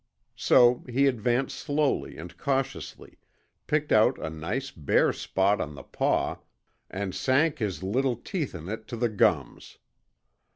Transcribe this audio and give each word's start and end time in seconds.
So 0.39 0.83
he 0.89 1.05
advanced 1.05 1.55
slowly 1.59 2.17
and 2.17 2.35
cautiously, 2.35 3.19
picked 3.67 3.91
out 3.91 4.17
a 4.17 4.31
nice 4.31 4.71
bare 4.71 5.13
spot 5.13 5.61
on 5.61 5.75
the 5.75 5.83
paw, 5.83 6.37
and 6.89 7.13
sank 7.13 7.59
his 7.59 7.83
little 7.83 8.15
teeth 8.15 8.55
in 8.55 8.67
it 8.67 8.87
to 8.87 8.97
the 8.97 9.09
gums. 9.09 9.77